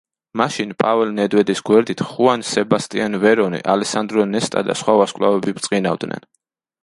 [0.39, 6.27] მაშინ პაველ ნედვედის გვერდით ხუან სებასტიან ვერონი, ალესანდრო ნესტა და სხვა ვარსკვლავები ბრწყინავდნენ.